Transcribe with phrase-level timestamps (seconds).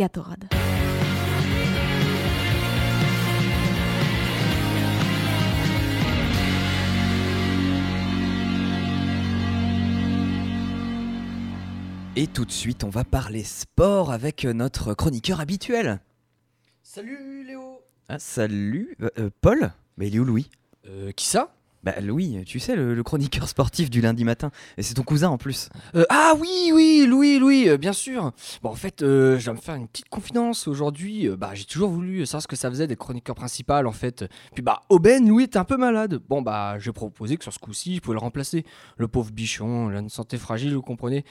[0.00, 0.48] Gatorade.
[12.16, 16.00] Et tout de suite, on va parler sport avec notre chroniqueur habituel.
[16.82, 20.48] Salut Léo Ah, salut, euh, euh, Paul Mais il est où Louis?
[20.86, 21.52] Euh, Qui ça?
[21.82, 24.50] Bah Louis, tu sais, le, chroniqueur sportif du lundi matin.
[24.76, 25.70] Et c'est ton cousin en plus.
[25.94, 29.56] Euh, Ah oui, oui, Louis, Louis, euh, bien sûr Bon, en fait, euh, je vais
[29.56, 31.26] me faire une petite confidence aujourd'hui.
[31.26, 34.26] Euh, bah, j'ai toujours voulu savoir ce que ça faisait d'être chroniqueur principal, en fait.
[34.52, 36.20] Puis bah, Aubaine, Louis était un peu malade.
[36.28, 38.64] Bon, bah, j'ai proposé que sur ce coup-ci, je pouvais le remplacer.
[38.98, 41.24] Le pauvre bichon, il a une santé fragile, vous comprenez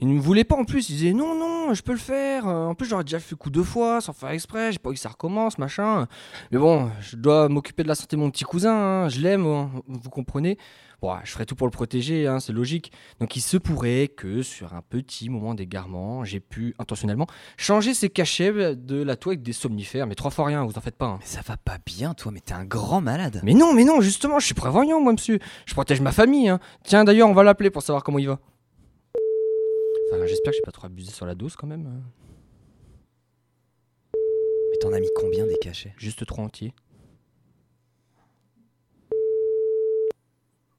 [0.00, 2.46] il ne me voulait pas en plus, il disait non, non, je peux le faire.
[2.48, 4.96] Euh, En plus, j'aurais déjà fait coup deux fois sans faire exprès, j'ai pas envie
[4.96, 6.06] que ça recommence, machin.
[6.52, 9.46] Mais bon, je dois m'occuper de la santé de mon petit cousin, hein, je l'aime,
[9.46, 10.58] hein, vous comprenez.
[11.02, 12.90] Bon, je ferai tout pour le protéger, hein, c'est logique.
[13.20, 17.26] Donc il se pourrait que sur un petit moment d'égarement, j'ai pu intentionnellement
[17.58, 20.80] changer ses cachets de la toile avec des somnifères, mais trois fois rien, vous en
[20.80, 21.06] faites pas.
[21.06, 21.16] hein.
[21.20, 23.40] Mais ça va pas bien, toi, mais t'es un grand malade.
[23.44, 25.40] Mais non, mais non, justement, je suis prévoyant, moi, monsieur.
[25.66, 26.48] Je protège ma famille.
[26.48, 26.58] hein.
[26.84, 28.38] Tiens, d'ailleurs, on va l'appeler pour savoir comment il va.
[30.10, 32.02] Enfin, j'espère que j'ai pas trop abusé sur la dose quand même.
[34.70, 35.94] Mais t'en as mis combien des cachets?
[35.96, 36.72] Juste trois entiers.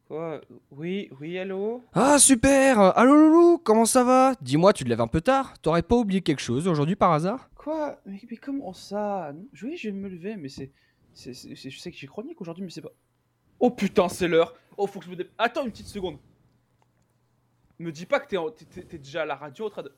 [0.07, 0.39] Quoi?
[0.69, 1.81] Oui, oui, allô?
[1.93, 2.79] Ah, super!
[2.97, 4.35] Allô, Loulou, comment ça va?
[4.39, 5.57] Dis-moi, tu te lèves un peu tard?
[5.59, 7.49] T'aurais pas oublié quelque chose aujourd'hui par hasard?
[7.55, 7.99] Quoi?
[8.05, 9.33] Mais, mais comment ça?
[9.63, 10.71] Oui, je vais me lever, mais c'est.
[11.13, 12.91] c'est- c'est- c'est- Je sais que j'ai chronique aujourd'hui, mais c'est pas.
[13.59, 14.53] Oh putain, c'est l'heure!
[14.77, 15.25] Oh, faut que je me dé...
[15.39, 16.17] Attends une petite seconde
[17.79, 19.83] Me dis pas que t'es en- t'es- t'es- t'es déjà à la radio en train
[19.83, 19.93] de.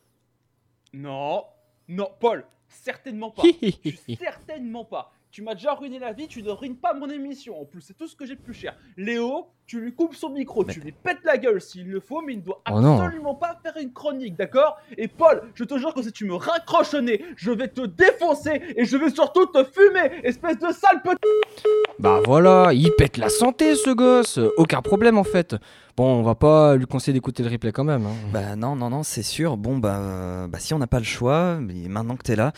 [0.94, 1.44] Non
[1.88, 3.44] Non, Paul Certainement pas
[4.20, 7.66] Certainement pas Tu m'as déjà ruiné la vie, tu ne ruines pas mon émission en
[7.66, 8.78] plus, c'est tout ce que j'ai de plus cher.
[8.98, 12.34] Léo, tu lui coupes son micro, tu lui pètes la gueule s'il le faut, mais
[12.34, 13.02] il ne doit Oh non.
[13.02, 14.78] absolument pas faire une chronique, d'accord?
[14.98, 17.82] Et Paul, je te jure que si tu me raccroches au nez, je vais te
[17.86, 21.68] défoncer et je vais surtout te fumer, espèce de sale petit.
[22.00, 25.56] Bah voilà, il pète la santé ce gosse Aucun problème en fait
[25.98, 28.06] Bon, on va pas lui conseiller d'écouter le replay quand même.
[28.06, 28.14] hein.
[28.32, 29.58] Bah non, non, non, c'est sûr.
[29.58, 32.54] Bon, bah, euh, bah si on n'a pas le choix, mais maintenant que t'es là,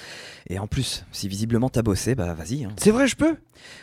[0.50, 2.66] et en plus, si visiblement t'as bossé, bah vas-y.
[2.66, 2.74] hein.
[2.76, 3.38] C'est vrai, je peux?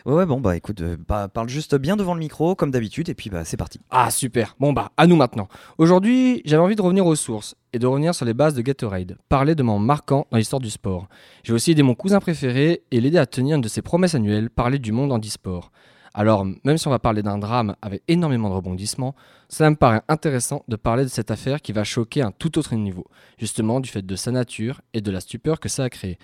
[0.04, 3.08] Ouais, ouais, bon, bah écoute, euh, bah, parle juste bien devant le micro, comme d'habitude,
[3.08, 3.80] et puis bah c'est parti.
[3.90, 5.48] Ah super, bon bah à nous maintenant.
[5.78, 9.16] Aujourd'hui j'avais envie de revenir aux sources et de revenir sur les bases de Gatorade,
[9.28, 11.08] parler de moments marquants dans l'histoire du sport.
[11.42, 14.50] J'ai aussi aidé mon cousin préféré et l'aider à tenir une de ses promesses annuelles,
[14.50, 15.72] parler du monde handisport.
[16.14, 19.14] Alors même si on va parler d'un drame avec énormément de rebondissements,
[19.48, 22.74] ça me paraît intéressant de parler de cette affaire qui va choquer un tout autre
[22.74, 23.06] niveau,
[23.38, 26.18] justement du fait de sa nature et de la stupeur que ça a créé.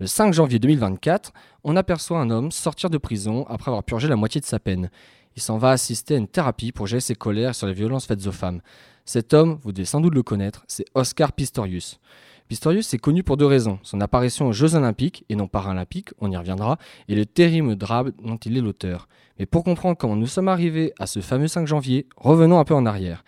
[0.00, 1.32] Le 5 janvier 2024,
[1.64, 4.90] on aperçoit un homme sortir de prison après avoir purgé la moitié de sa peine.
[5.34, 8.24] Il s'en va assister à une thérapie pour gérer ses colères sur les violences faites
[8.28, 8.60] aux femmes.
[9.04, 11.98] Cet homme, vous devez sans doute le connaître, c'est Oscar Pistorius.
[12.46, 13.80] Pistorius est connu pour deux raisons.
[13.82, 16.78] Son apparition aux Jeux Olympiques, et non paralympiques, on y reviendra,
[17.08, 19.08] et le terrible drame dont il est l'auteur.
[19.40, 22.74] Mais pour comprendre comment nous sommes arrivés à ce fameux 5 janvier, revenons un peu
[22.74, 23.24] en arrière.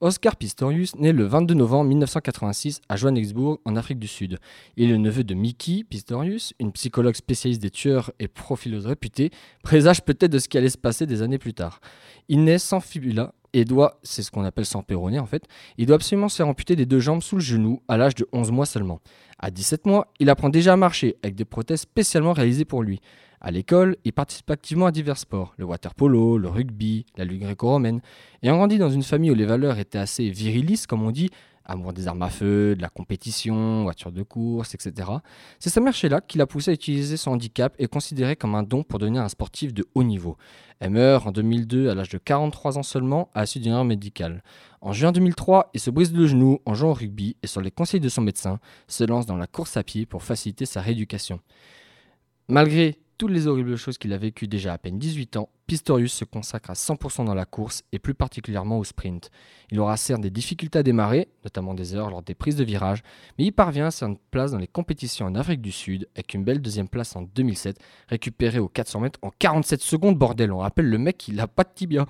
[0.00, 4.38] Oscar Pistorius naît le 22 novembre 1986 à Johannesburg, en Afrique du Sud.
[4.76, 9.30] Il est le neveu de Mickey Pistorius, une psychologue spécialiste des tueurs et profileuse réputée,
[9.64, 11.80] présage peut-être de ce qui allait se passer des années plus tard.
[12.28, 15.48] Il naît sans fibula et doit, c'est ce qu'on appelle sans péroné en fait,
[15.78, 18.28] il doit absolument se faire amputer des deux jambes sous le genou à l'âge de
[18.32, 19.00] 11 mois seulement.
[19.40, 23.00] À 17 mois, il apprend déjà à marcher avec des prothèses spécialement réalisées pour lui.
[23.40, 27.40] À l'école, il participe activement à divers sports, le water polo, le rugby, la lutte
[27.40, 28.00] gréco-romaine.
[28.42, 31.30] Ayant grandi dans une famille où les valeurs étaient assez virilistes, comme on dit,
[31.68, 35.08] amour des armes à feu, de la compétition, voiture de course, etc.
[35.58, 38.62] C'est sa mère Sheila qui l'a poussé à utiliser son handicap et considéré comme un
[38.62, 40.36] don pour devenir un sportif de haut niveau.
[40.80, 43.84] Elle meurt en 2002 à l'âge de 43 ans seulement à la suite d'une erreur
[43.84, 44.42] médicale.
[44.80, 47.70] En juin 2003, il se brise le genou en jouant au rugby et sur les
[47.70, 51.40] conseils de son médecin, se lance dans la course à pied pour faciliter sa rééducation.
[52.48, 56.24] Malgré toutes les horribles choses qu'il a vécues déjà à peine 18 ans, Pistorius se
[56.24, 59.30] consacre à 100% dans la course et plus particulièrement au sprint.
[59.70, 63.02] Il aura certes des difficultés à démarrer, notamment des erreurs lors des prises de virage,
[63.36, 66.32] mais il parvient à faire une place dans les compétitions en Afrique du Sud avec
[66.32, 67.78] une belle deuxième place en 2007,
[68.08, 70.52] récupérée aux 400 mètres en 47 secondes, bordel.
[70.52, 72.06] On rappelle le mec, il a pas de tibia.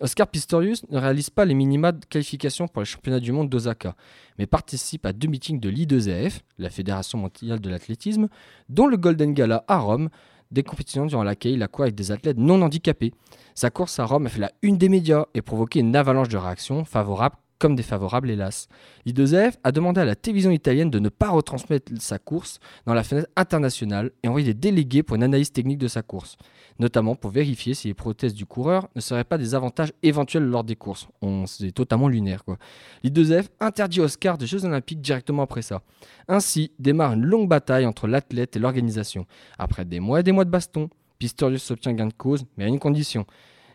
[0.00, 3.94] Oscar Pistorius ne réalise pas les minima de qualification pour les championnats du monde d'Osaka,
[4.38, 8.28] mais participe à deux meetings de l'I2AF, la Fédération mondiale de l'athlétisme,
[8.70, 10.08] dont le Golden Gala à Rome,
[10.52, 13.12] des compétitions durant lesquelles il a avec des athlètes non handicapés.
[13.54, 16.36] Sa course à Rome a fait la une des médias et provoqué une avalanche de
[16.36, 18.66] réactions favorables comme défavorable hélas.
[19.06, 23.04] L'I2F a demandé à la télévision italienne de ne pas retransmettre sa course dans la
[23.04, 26.36] fenêtre internationale et envoyer des délégués pour une analyse technique de sa course,
[26.80, 30.64] notamment pour vérifier si les prothèses du coureur ne seraient pas des avantages éventuels lors
[30.64, 31.06] des courses.
[31.22, 32.58] On c'est totalement lunaire quoi.
[33.04, 35.82] L'I2F interdit Oscar des Jeux Olympiques directement après ça.
[36.26, 39.24] Ainsi démarre une longue bataille entre l'athlète et l'organisation.
[39.56, 42.66] Après des mois et des mois de baston, Pistorius s'obtient gain de cause, mais à
[42.66, 43.24] une condition.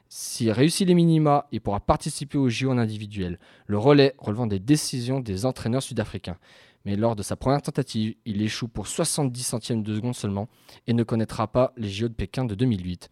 [0.09, 4.59] S'il réussit les minima, il pourra participer au JO en individuel, le relais relevant des
[4.59, 6.38] décisions des entraîneurs sud-africains.
[6.86, 10.48] Mais lors de sa première tentative, il échoue pour 70 centièmes de seconde seulement
[10.88, 13.09] et ne connaîtra pas les JO de Pékin de 2008.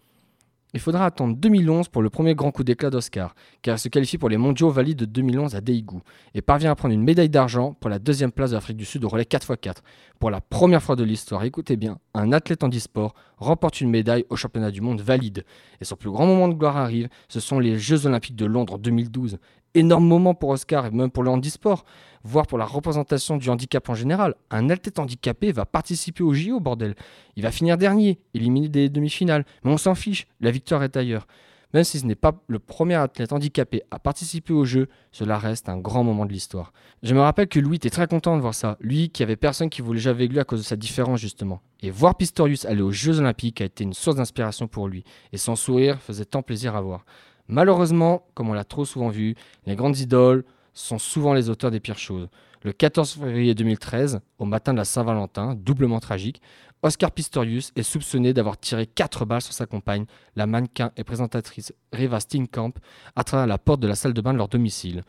[0.76, 4.18] Il faudra attendre 2011 pour le premier grand coup d'éclat d'Oscar, car il se qualifie
[4.18, 6.00] pour les mondiaux valides de 2011 à Daegu
[6.34, 9.06] et parvient à prendre une médaille d'argent pour la deuxième place de l'Afrique du Sud
[9.06, 9.78] au relais 4x4.
[10.20, 14.26] Pour la première fois de l'histoire, écoutez bien, un athlète en e-sport remporte une médaille
[14.30, 15.46] au championnat du monde valide.
[15.80, 18.74] Et son plus grand moment de gloire arrive, ce sont les Jeux Olympiques de Londres
[18.74, 19.38] en 2012.
[19.76, 21.86] Énorme moment pour Oscar et même pour le handisport,
[22.26, 24.36] voire pour la représentation du handicap en général.
[24.50, 26.96] Un athlète handicapé va participer au JO, bordel.
[27.36, 29.46] Il va finir dernier, éliminé des demi-finales.
[29.64, 31.28] Mais on s'en fiche, la victoire est ailleurs.
[31.74, 35.68] Même si ce n'est pas le premier athlète handicapé à participer au jeu, cela reste
[35.68, 36.72] un grand moment de l'histoire.
[37.04, 38.78] Je me rappelle que Louis était très content de voir ça.
[38.80, 41.62] Lui qui avait personne qui voulait jouer avec à cause de sa différence justement.
[41.82, 45.04] Et voir Pistorius aller aux Jeux Olympiques a été une source d'inspiration pour lui.
[45.34, 47.06] Et son sourire faisait tant plaisir à voir.
[47.48, 49.36] Malheureusement, comme on l'a trop souvent vu,
[49.66, 50.46] les grandes idoles
[50.76, 52.28] sont souvent les auteurs des pires choses.
[52.64, 56.42] Le 14 février 2013, au matin de la Saint-Valentin, doublement tragique,
[56.84, 60.06] Oscar Pistorius est soupçonné d'avoir tiré 4 balles sur sa compagne,
[60.36, 62.74] la mannequin et présentatrice Riva Steenkamp,
[63.16, 65.04] à travers la porte de la salle de bain de leur domicile,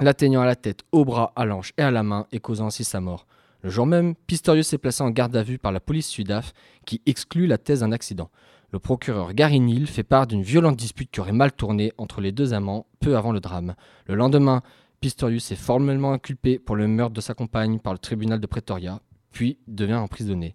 [0.00, 2.84] l'atteignant à la tête, au bras, à l'anche et à la main et causant ainsi
[2.84, 3.26] sa mort.
[3.62, 6.52] Le jour même, Pistorius est placé en garde à vue par la police sudaf
[6.84, 8.30] qui exclut la thèse d'un accident.
[8.72, 12.32] Le procureur Gary Neal fait part d'une violente dispute qui aurait mal tourné entre les
[12.32, 13.74] deux amants peu avant le drame.
[14.06, 14.62] Le lendemain,
[15.00, 19.00] Pistorius est formellement inculpé pour le meurtre de sa compagne par le tribunal de Pretoria,
[19.32, 20.54] puis devient emprisonné.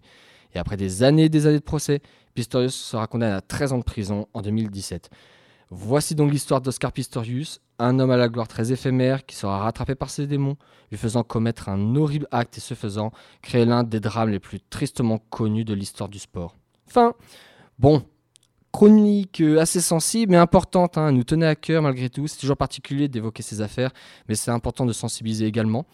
[0.54, 2.00] Et après des années et des années de procès,
[2.34, 5.10] Pistorius sera condamné à 13 ans de prison en 2017.
[5.70, 9.94] Voici donc l'histoire d'Oscar Pistorius, un homme à la gloire très éphémère qui sera rattrapé
[9.94, 10.56] par ses démons,
[10.90, 14.60] lui faisant commettre un horrible acte et ce faisant créer l'un des drames les plus
[14.60, 16.56] tristement connus de l'histoire du sport.
[16.86, 17.14] Fin.
[17.78, 18.02] Bon,
[18.72, 22.26] chronique euh, assez sensible mais importante, hein, nous tenait à cœur malgré tout.
[22.26, 23.90] C'est toujours particulier d'évoquer ces affaires,
[24.28, 25.86] mais c'est important de sensibiliser également.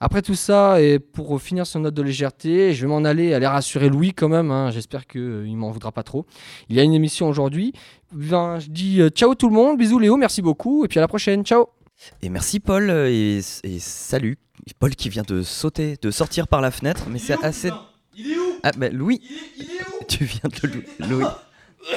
[0.00, 3.46] Après tout ça, et pour finir sur note de légèreté, je vais m'en aller, aller
[3.46, 4.50] rassurer Louis quand même.
[4.50, 6.24] hein, J'espère qu'il ne m'en voudra pas trop.
[6.70, 7.72] Il y a une émission aujourd'hui.
[8.12, 11.02] Ben, je dis euh, ciao tout le monde, bisous Léo, merci beaucoup, et puis à
[11.02, 11.66] la prochaine, ciao
[12.22, 14.38] Et merci Paul euh, et, et salut.
[14.78, 17.70] Paul qui vient de sauter, de sortir par la fenêtre, mais c'est assez.
[18.16, 18.52] Il est où?
[18.62, 20.04] Ah bah Louis, il est, il est où?
[20.08, 21.08] Tu viens de le.
[21.08, 21.24] Louis,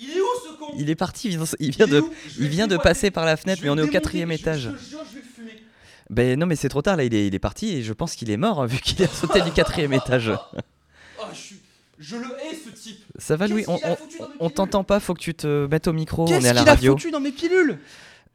[0.00, 2.02] Il est où ce con il est parti, il vient, il vient est de,
[2.38, 4.70] il vient passer par la fenêtre, mais on est au quatrième étage.
[6.10, 8.14] Ben non, mais c'est trop tard là, il est, il est parti et je pense
[8.16, 10.32] qu'il est mort hein, vu qu'il a sauté du quatrième étage.
[11.24, 11.56] Oh, je suis.
[12.00, 12.98] Je le hais ce type.
[13.16, 16.26] Ça va Louis, Qu'est-ce on, t'entend pas, faut que tu te mettes au micro, on
[16.26, 16.92] est Qu'est-ce à la qu'il a radio.
[16.98, 17.78] foutu dans mes pilules?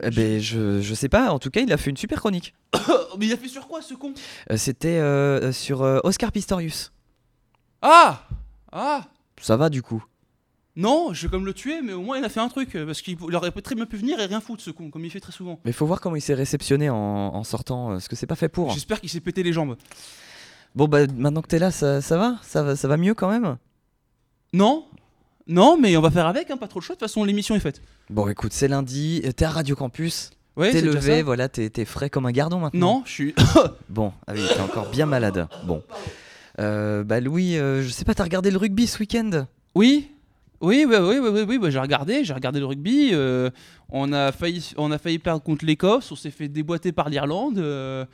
[0.01, 2.53] Eh ben je, je sais pas, en tout cas il a fait une super chronique.
[2.89, 4.13] Oh, Mais il a fait sur quoi ce con?
[4.51, 6.93] Euh, C'était euh, sur euh, Oscar Pistorius.
[7.81, 8.25] Ah
[8.71, 9.05] Ah
[9.41, 10.03] Ça va du coup?
[10.77, 12.75] Non, je vais comme le tuer, mais au moins il a fait un truc.
[12.75, 15.03] euh, Parce qu'il il aurait très bien pu venir et rien foutre ce con, comme
[15.03, 15.59] il fait très souvent.
[15.65, 18.35] Mais faut voir comment il s'est réceptionné en, en sortant, euh, parce que c'est pas
[18.35, 18.71] fait pour.
[18.71, 19.75] J'espère qu'il s'est pété les jambes.
[20.75, 22.37] Bon bah maintenant que t'es là, ça, ça va?
[22.43, 23.57] Ça va Ça va mieux quand même?
[24.53, 24.85] Non
[25.47, 26.95] Non, mais on va faire avec, hein, pas trop le choix.
[26.95, 27.81] De toute façon, l'émission est faite.
[28.11, 31.85] Bon écoute, c'est lundi, euh, t'es à Radio Campus, Ouais, t'es levé, voilà, t'es t'es
[31.85, 32.97] frais comme un gardon maintenant.
[32.99, 33.35] Non, je suis.
[33.89, 35.47] Bon, ah oui, t'es encore bien malade.
[35.65, 35.81] Bon.
[36.59, 39.45] Euh, bah Louis, euh, je sais pas, t'as regardé le rugby ce week-end?
[39.75, 40.09] Oui,
[40.59, 43.11] oui, oui, oui, oui, oui, oui, bah, j'ai regardé, j'ai regardé le rugby.
[43.13, 43.51] euh,
[43.89, 47.59] on a failli, on a failli perdre contre l'Écosse, on s'est fait déboîter par l'Irlande.
[47.59, 48.05] euh,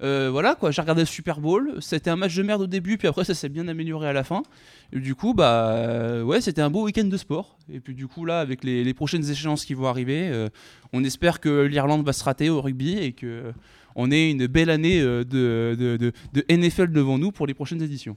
[0.00, 1.74] euh, voilà quoi, j'ai regardé le Super Bowl.
[1.80, 4.22] C'était un match de merde au début, puis après ça s'est bien amélioré à la
[4.22, 4.44] fin.
[4.92, 7.58] Du coup, bah ouais, c'était un beau week-end de sport.
[7.68, 10.46] Et puis du coup là, avec les, prochaines échéances qui vont arriver,
[10.92, 13.52] on espère que l'Irlande va se rater au rugby et que
[13.96, 16.12] on ait une belle année de
[16.48, 18.16] NFL devant nous pour les prochaines éditions.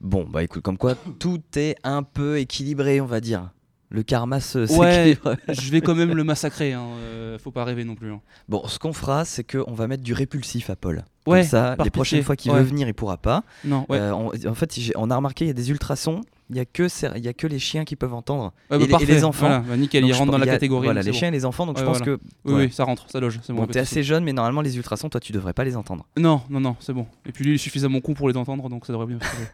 [0.00, 3.50] Bon, bah écoute, comme quoi tout est un peu équilibré, on va dire.
[3.92, 5.18] Le karma se Ouais.
[5.48, 8.12] Je vais quand même le massacrer, hein, euh, faut pas rêver non plus.
[8.12, 8.20] hein.
[8.48, 11.04] Bon, ce qu'on fera, c'est qu'on va mettre du répulsif à Paul.
[11.26, 12.58] Ouais, Comme ça, par les prochaines fois qu'il ouais.
[12.58, 13.42] veut venir, il pourra pas.
[13.64, 13.98] Non, ouais.
[13.98, 16.20] Euh, on- en fait, j'ai- on a remarqué, il y a des ultrasons.
[16.50, 18.44] Il y a que cer- il y a que les chiens qui peuvent entendre.
[18.44, 19.06] Ouais, bah, et les- et parfait.
[19.06, 19.46] les enfants.
[19.46, 20.86] Voilà, bah, nickel, Donc, ils je rentrent pense- dans la il y a- catégorie.
[20.86, 21.66] Voilà, donc les c'est chiens et les enfants.
[21.66, 22.16] Donc Ouais, je pense voilà.
[22.16, 22.20] que.
[22.44, 22.64] Oui, ouais.
[22.66, 23.38] oui, ça rentre, ça loge.
[23.42, 25.62] C'est bon, bon, pas t'es assez jeune, mais normalement les ultrasons, toi, tu devrais pas
[25.64, 26.06] les entendre.
[26.16, 27.06] Non, non, non, c'est bon.
[27.26, 29.18] Et puis lui, il est suffisamment con pour les entendre, donc ça devrait bien.
[29.18, 29.50] se passer.